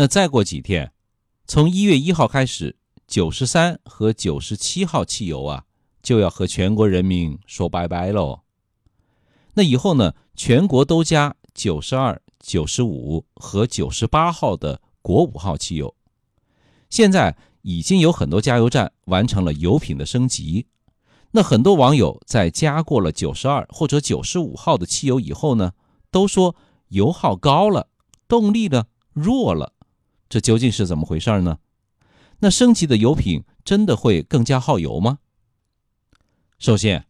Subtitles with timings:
[0.00, 0.92] 那再过几天，
[1.48, 2.76] 从一月一号开始，
[3.08, 5.64] 九十三和九十七号汽油啊，
[6.04, 8.42] 就要和全国人民说拜拜喽。
[9.54, 15.92] 那以后呢，全国都加九十二、九十五和九十八号的国五号汽油。
[16.88, 20.68] 现在已经有很多加油站完成了油品的升级。
[21.32, 25.72] 那很多网友在加过了九十二或者九十五号的汽油以后呢，
[26.12, 26.54] 都说
[26.90, 27.88] 油耗高了，
[28.28, 29.72] 动力呢弱了。
[30.28, 31.58] 这究竟是怎么回事呢？
[32.40, 35.18] 那升级的油品真的会更加耗油吗？
[36.58, 37.06] 首先，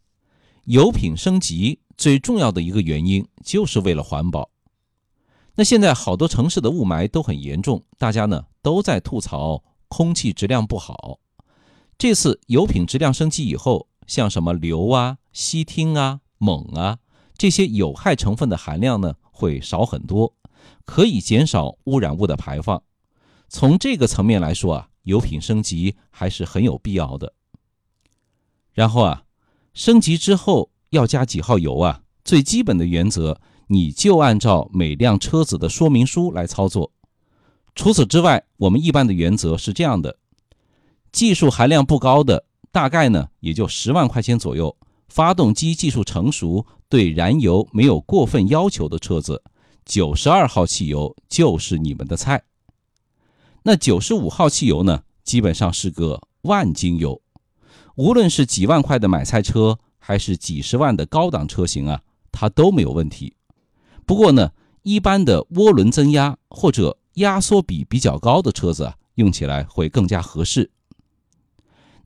[0.64, 4.50] 油品升级最重要的一个原因就是为了环保。
[5.56, 11.18] 那现在好多城市的雾霾都很严重，大家呢都在吐槽空气质量不好。
[11.98, 16.98] 这次油品质量升级以后，像什么硫啊、烯烃啊、锰啊
[17.36, 20.34] 这些有害成分的含量呢会少很多，
[20.84, 22.82] 可以减少污染物的排放。
[23.48, 27.32] 从这个层面来说啊，油品升级还是很有必要的。
[28.72, 29.24] 然后啊，
[29.72, 32.02] 升级之后要加几号油啊？
[32.24, 36.92] 最基本的原则，你就按照每辆车子的说明书来操作。
[37.74, 40.18] 除此之外，我们一般的原则是这样的：
[41.10, 44.76] 技术含量不高的，大概呢也就十万块钱左右；
[45.08, 49.42] 发动机技术成熟、对燃油没有过分要求的车子，
[49.84, 52.42] 九十二号汽油就是你们的菜。
[53.68, 57.20] 那九十五号汽油呢，基本上是个万金油，
[57.96, 62.00] 无论是几万块的买菜车，还是几十万的高档车型啊，
[62.32, 63.34] 它都没有问题。
[64.06, 64.52] 不过呢，
[64.84, 70.70] 一般的涡轮增压或者压缩比比较高的车子啊，用起来会更加合适。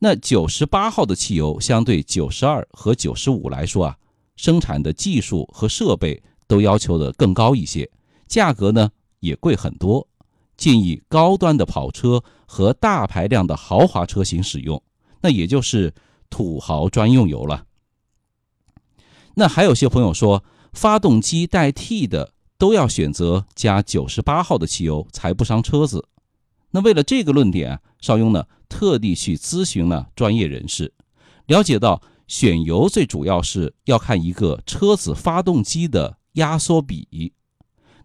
[0.00, 3.96] 那九十八号的汽油相对九十二和九十五来说啊，
[4.34, 7.88] 生产的技术和设备都要求的更高一些，
[8.26, 10.08] 价格呢也贵很多。
[10.56, 14.82] 建议高端的跑车和大排量的豪华车型使用，
[15.22, 15.94] 那也就是
[16.30, 17.66] 土豪专用油了。
[19.34, 26.08] 那还有些朋友说，发动机带 T 的都要选择加九十八号的汽油才不伤车子。
[26.70, 30.94] 那为了这个论点，邵雍呢特地去咨询了专业人士，
[31.46, 37.32] 了解到选油最主要是要看一个车子发动机的压缩比。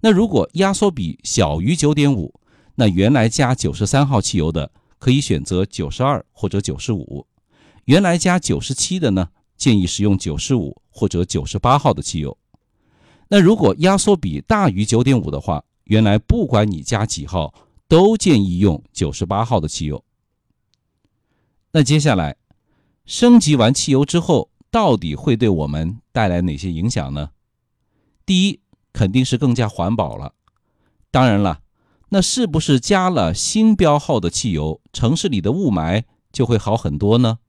[0.02, 2.37] 那如果压缩比小于九点五，
[2.80, 7.26] 那原来加九十三号汽油的可以选择九十二或者九十五，
[7.86, 12.38] 原来加九十七的呢，建议使用九十五或者九十八号的汽油。
[13.30, 17.52] 那如果压缩比大于九点五的话，原来不管你加几号，
[17.88, 20.06] 都建议用九十八号的汽油。
[21.72, 22.36] 那接下来
[23.08, 27.32] 升级完汽油之后，到底会对我们带来哪些影响呢？
[28.24, 28.60] 第一，
[28.94, 30.36] 肯定是更加环保了。
[31.10, 31.62] 当然了。
[32.10, 37.40] 那是不是加了新标号的汽油，城市里的雾霾就会好很多呢？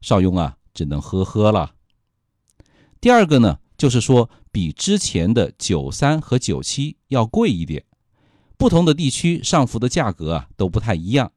[0.00, 1.72] 邵雍啊，只能呵呵了。
[3.00, 7.84] 第二个呢，就是说比之前的九三和九七要贵一点，
[8.56, 11.32] 不同的地区上浮的价格啊都不太一样。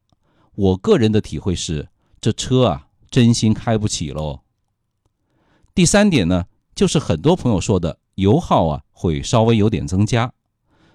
[0.54, 1.88] 我个人的体会是，
[2.20, 4.42] 这车啊真心开不起喽。
[5.74, 6.44] 第三点呢，
[6.76, 10.32] 就是很多朋友说的油耗啊会稍微有点增加，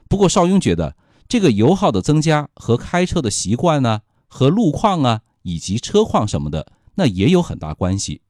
[0.08, 0.96] 不过邵雍觉得。
[1.28, 8.22] 这个油耗的增加和开车的习惯呢，和路况啊，以及车况什么的，那也有很大关系。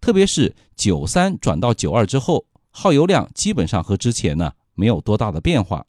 [0.00, 5.84] 特别是九三转到九二之后，耗油量基本上和之前呢没有多大的变化。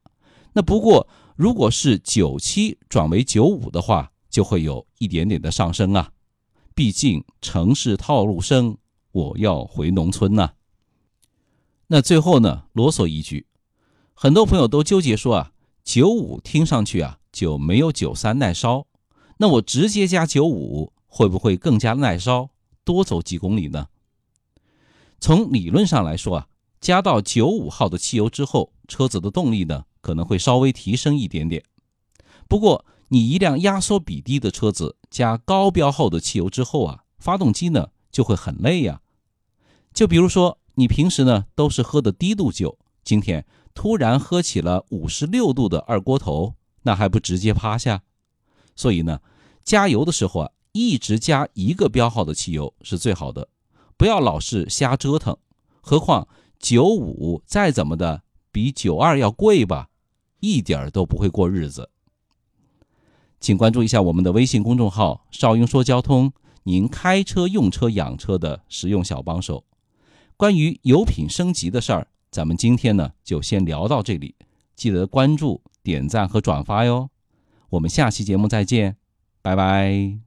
[0.53, 6.11] 那不过如果是九七转为九五的话，就会有一点点的上升啊。
[6.73, 8.77] 毕竟城市套路深，
[9.11, 10.53] 我要回农村呐。
[11.87, 13.45] 那最后呢，啰嗦一句，
[14.15, 15.51] 很多朋友都纠结说啊。
[15.87, 18.87] 九五听上去啊就没有九三耐烧，
[19.37, 22.49] 那我直接加九五会不会更加耐烧，
[22.83, 23.87] 多走几公里呢？
[25.21, 26.47] 从理论上来说啊，
[26.81, 31.63] 加到九五号的汽油之后，车子的动力呢可能会稍微提升一点点。
[32.49, 38.99] 不过你一辆压缩比低的车子加高标号的汽油之后啊，发动机呢就会很累呀。
[39.93, 43.45] 就比如说你平时呢都是喝的低度酒，今天。
[43.73, 48.01] 突然喝起了五十六度的二锅头，那还不直接趴下？
[48.75, 49.21] 所以呢，
[49.63, 53.49] 加油的时候啊，一直加一个标号的汽油是最好的，
[53.95, 55.37] 不要老是瞎折腾。
[55.79, 56.27] 何况
[56.57, 59.89] 九五再怎么的比九二要贵吧，
[60.39, 61.91] 一点都不会过日子。
[63.39, 66.33] 请关注一下我们的微信公众号“少英说交通”，
[66.65, 69.63] 您开车、用车、养车的实用小帮手。
[70.35, 72.07] 关于油品升级的事儿。
[72.37, 74.35] 咱们今天呢就先聊到这里，
[74.75, 77.09] 记得关注、点赞和转发哟。
[77.71, 78.95] 我们下期节目再见，
[79.41, 80.26] 拜拜。